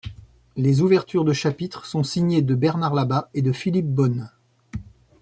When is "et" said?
3.35-3.43